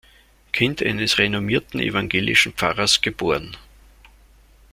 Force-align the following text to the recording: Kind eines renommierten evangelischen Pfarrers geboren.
Kind 0.51 0.81
eines 0.81 1.19
renommierten 1.19 1.79
evangelischen 1.79 2.53
Pfarrers 2.53 3.01
geboren. 3.01 3.55